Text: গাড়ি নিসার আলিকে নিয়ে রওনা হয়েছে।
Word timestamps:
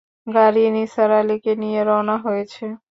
গাড়ি 0.27 0.63
নিসার 0.75 1.11
আলিকে 1.19 1.53
নিয়ে 1.61 1.81
রওনা 1.87 2.15
হয়েছে। 2.25 2.65